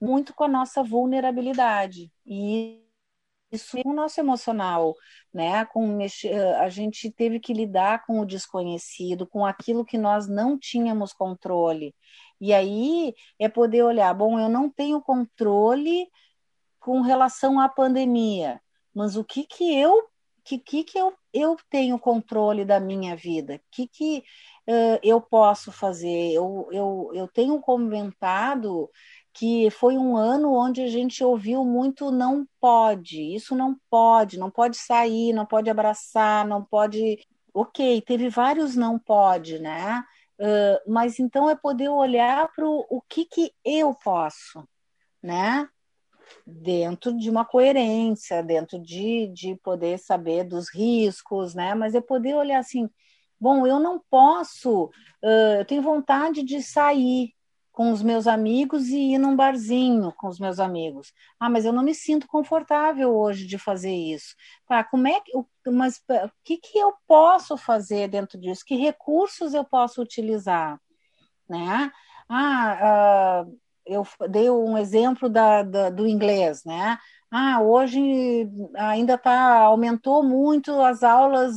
[0.00, 2.12] muito com a nossa vulnerabilidade.
[2.24, 2.85] E
[3.52, 4.94] isso o nosso emocional,
[5.32, 5.64] né?
[5.66, 5.98] Com
[6.60, 11.94] a gente teve que lidar com o desconhecido, com aquilo que nós não tínhamos controle.
[12.40, 16.08] E aí é poder olhar, bom, eu não tenho controle
[16.78, 18.60] com relação à pandemia,
[18.94, 20.08] mas o que que eu
[20.46, 23.60] que que, que eu, eu tenho controle da minha vida?
[23.70, 24.18] Que que
[24.68, 26.32] uh, eu posso fazer?
[26.32, 28.88] Eu, eu, eu tenho comentado
[29.36, 34.50] que foi um ano onde a gente ouviu muito não pode, isso não pode, não
[34.50, 37.18] pode sair, não pode abraçar, não pode.
[37.52, 40.02] Ok, teve vários não pode, né?
[40.40, 44.66] Uh, mas então é poder olhar para o que, que eu posso,
[45.22, 45.68] né?
[46.46, 51.74] Dentro de uma coerência, dentro de, de poder saber dos riscos, né?
[51.74, 52.88] Mas é poder olhar assim,
[53.38, 54.84] bom, eu não posso,
[55.22, 57.35] uh, eu tenho vontade de sair,
[57.76, 61.12] com os meus amigos e ir num barzinho com os meus amigos.
[61.38, 64.34] Ah, mas eu não me sinto confortável hoje de fazer isso.
[64.66, 65.30] Tá, como é que,
[65.70, 68.64] mas o que, que eu posso fazer dentro disso?
[68.66, 70.80] Que recursos eu posso utilizar?
[71.46, 71.92] Né?
[72.30, 76.96] Ah, uh, eu dei um exemplo da, da, do inglês, né?
[77.30, 78.00] Ah, hoje
[78.74, 81.54] ainda tá aumentou muito as aulas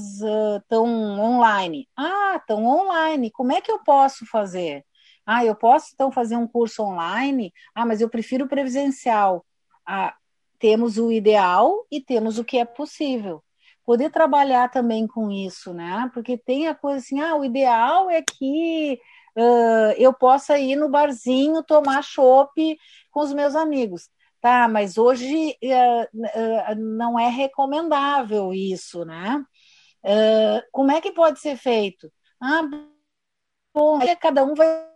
[0.57, 1.88] estão uh, online.
[1.95, 3.32] Ah, estão online.
[3.32, 4.84] Como é que eu posso fazer?
[5.32, 7.53] Ah, eu posso então fazer um curso online?
[7.75, 9.45] Ah, mas eu prefiro presencial.
[9.86, 10.15] Ah,
[10.57, 13.43] temos o ideal e temos o que é possível.
[13.86, 16.09] poder trabalhar também com isso, né?
[16.15, 18.99] Porque tem a coisa assim, ah, o ideal é que
[19.38, 22.77] uh, eu possa ir no barzinho tomar chopp
[23.11, 24.09] com os meus amigos.
[24.41, 29.43] Tá, mas hoje uh, uh, não é recomendável isso, né?
[30.71, 32.11] como é que pode ser feito?
[32.41, 32.61] Ah,
[33.73, 34.89] bom, cada um vai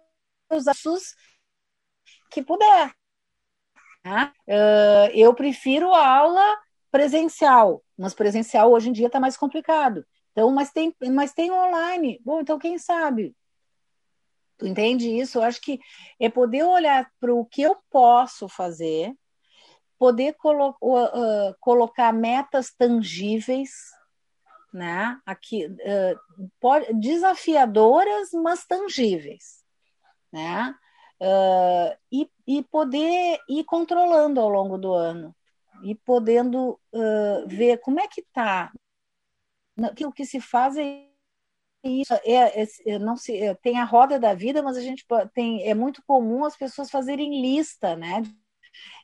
[0.54, 1.16] usar os
[2.30, 2.94] que puder.
[4.06, 4.34] Né?
[5.14, 6.58] eu prefiro aula
[6.92, 10.06] presencial, mas presencial hoje em dia está mais complicado.
[10.32, 12.20] Então, mas tem, mas tem online.
[12.24, 13.36] Bom, então quem sabe?
[14.58, 15.38] Tu entende isso?
[15.38, 15.80] Eu acho que
[16.20, 19.14] é poder olhar para o que eu posso fazer,
[19.98, 23.72] poder colo uh, colocar metas tangíveis,
[24.74, 25.20] né?
[25.26, 29.63] Aqui, uh, desafiadoras, mas tangíveis,
[30.34, 30.76] né?
[31.22, 35.34] Uh, e, e poder ir controlando ao longo do ano
[35.84, 38.72] e podendo uh, ver como é que está.
[40.06, 41.08] O que se faz é
[41.84, 42.14] isso.
[42.26, 45.64] É, é, não se, é, tem a roda da vida, mas a gente tem.
[45.68, 48.24] É muito comum as pessoas fazerem lista, né?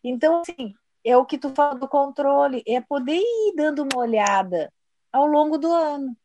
[0.04, 0.74] Então, assim,
[1.04, 4.72] é o que tu fala do controle, é poder ir dando uma olhada
[5.12, 6.16] ao longo do ano.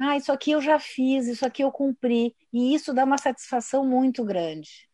[0.00, 2.34] Ah, isso aqui eu já fiz, isso aqui eu cumpri.
[2.52, 4.88] E isso dá uma satisfação muito grande,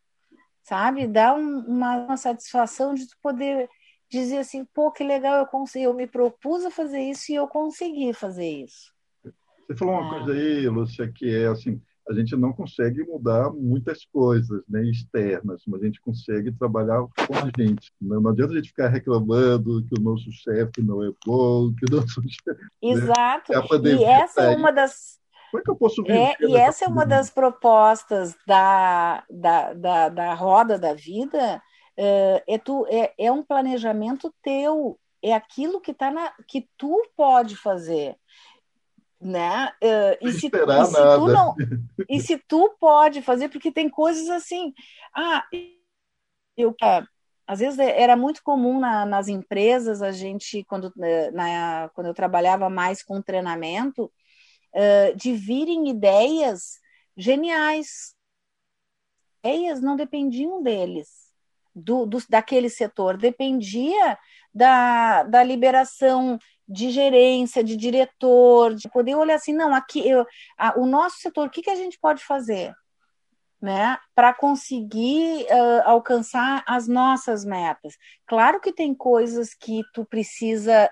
[0.63, 1.07] sabe?
[1.07, 3.69] Dá um, uma, uma satisfação de tu poder
[4.09, 7.47] dizer assim, pô, que legal, eu consegui, eu me propus a fazer isso e eu
[7.47, 8.93] consegui fazer isso.
[9.67, 14.05] Você falou uma coisa aí, Lúcia, que é assim, a gente não consegue mudar muitas
[14.05, 17.91] coisas né, externas, mas a gente consegue trabalhar com a gente.
[18.01, 21.85] Não, não adianta a gente ficar reclamando que o nosso chefe não é bom, que
[21.91, 22.61] o nosso chefe...
[22.61, 25.19] Né, Exato, né, e essa é uma das...
[25.51, 26.13] Como é que eu posso ver?
[26.13, 31.61] É, e essa é uma das propostas da, da, da, da roda da vida,
[31.97, 37.01] é, é, tu, é, é um planejamento teu, é aquilo que, tá na, que tu
[37.17, 38.15] pode fazer
[39.21, 39.71] né?
[39.83, 41.55] Uh, e, se, e, se tu não,
[42.09, 44.73] e se tu pode fazer, porque tem coisas assim,
[45.15, 45.43] ah,
[46.57, 46.75] eu
[47.45, 52.07] às vezes é, era muito comum na, nas empresas a gente quando eh, na, quando
[52.07, 54.11] eu trabalhava mais com treinamento
[54.73, 56.79] uh, de virem ideias
[57.17, 58.15] geniais,
[59.43, 61.09] ideias não dependiam deles
[61.75, 64.17] do, do, daquele setor, dependia
[64.53, 66.37] da, da liberação
[66.71, 70.25] de gerência, de diretor, de poder olhar assim, não, aqui eu,
[70.57, 72.73] a, o nosso setor, o que, que a gente pode fazer?
[73.61, 77.93] Né, para conseguir uh, alcançar as nossas metas.
[78.25, 80.89] Claro que tem coisas que tu precisa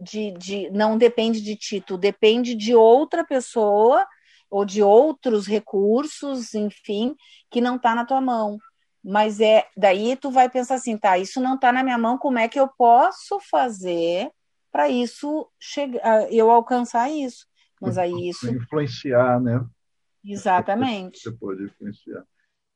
[0.00, 4.06] de, de, não depende de ti, tu depende de outra pessoa
[4.50, 7.14] ou de outros recursos, enfim,
[7.50, 8.56] que não está na tua mão.
[9.04, 12.38] Mas é daí tu vai pensar assim, tá, isso não está na minha mão, como
[12.38, 14.30] é que eu posso fazer
[14.76, 17.46] para isso chegar, eu alcançar isso?
[17.80, 19.66] Mas aí isso influenciar, né?
[20.22, 21.18] Exatamente.
[21.18, 22.22] Você pode influenciar.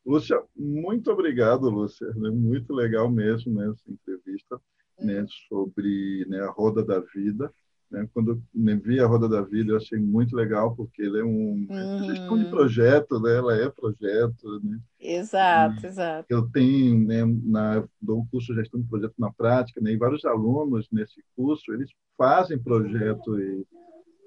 [0.06, 2.06] Lúcia, muito obrigado, Lúcia.
[2.06, 4.58] É muito legal mesmo né, essa entrevista
[4.98, 7.52] né, sobre né, a roda da vida.
[7.90, 8.08] Né?
[8.14, 11.66] Quando eu vi a Roda da Vida, eu achei muito legal, porque ele é um
[11.68, 12.04] uhum.
[12.04, 13.36] gestão de projeto, né?
[13.36, 14.60] ela é projeto.
[14.62, 14.78] Né?
[15.00, 16.26] Exato, e exato.
[16.28, 19.96] Eu tenho, né, na, dou um curso de gestão de projeto na prática, né, e
[19.96, 23.66] vários alunos nesse curso, eles fazem projeto e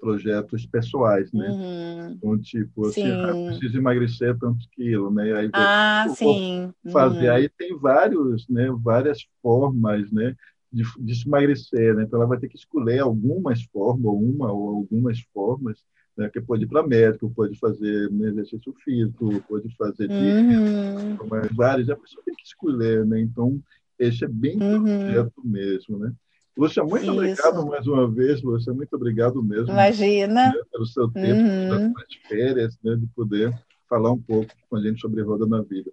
[0.03, 1.47] projetos pessoais, né?
[1.49, 2.11] Uhum.
[2.11, 5.31] Então, tipo, assim, ah, preciso emagrecer tantos quilos, né?
[5.31, 6.73] Aí, ah, sim.
[6.91, 7.29] Fazer.
[7.29, 7.35] Uhum.
[7.35, 8.67] Aí tem vários, né?
[8.83, 10.35] Várias formas, né?
[10.73, 12.03] De, de se emagrecer, né?
[12.03, 15.77] Então ela vai ter que escolher algumas formas, uma ou algumas formas,
[16.17, 16.29] né?
[16.29, 21.17] Que pode ir para médico, pode fazer exercício físico, pode fazer uhum.
[21.17, 23.21] dieta, várias, a pessoa tem que escolher, né?
[23.21, 23.61] Então
[23.99, 24.83] esse é bem uhum.
[24.83, 26.11] projeto mesmo, né?
[26.57, 27.11] Lúcia, muito Isso.
[27.11, 29.71] obrigado mais uma vez, Lúcia, muito obrigado mesmo.
[29.71, 30.49] Imagina.
[30.49, 31.93] Né, pelo seu tempo, uhum.
[31.93, 33.53] das férias, né, de poder
[33.89, 35.91] falar um pouco com a gente sobre Roda na Vida.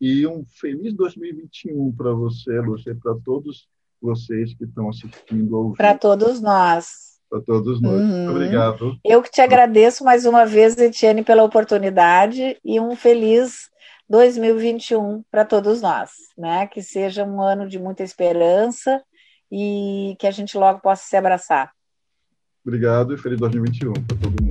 [0.00, 3.68] E um feliz 2021 para você, Lúcia, e para todos
[4.00, 5.74] vocês que estão assistindo.
[5.76, 7.18] Para todos nós.
[7.28, 8.00] Para todos nós.
[8.00, 8.30] Uhum.
[8.30, 8.98] Obrigado.
[9.04, 13.70] Eu que te agradeço mais uma vez, Etienne, pela oportunidade e um feliz
[14.08, 16.66] 2021 para todos nós, né?
[16.66, 19.00] Que seja um ano de muita esperança
[19.50, 21.70] e que a gente logo possa se abraçar.
[22.66, 24.49] Obrigado e feliz 2021 para todo mundo.